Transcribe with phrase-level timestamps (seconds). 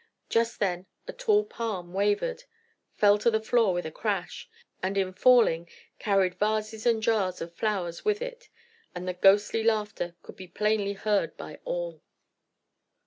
[0.29, 2.45] Just then a tall palm wavered,
[2.95, 4.49] fell to the floor with a crash,
[4.81, 8.49] and in falling, carried vases and jars of flowers with it,
[8.95, 12.01] and the ghostly laughter could be plainly heard by all.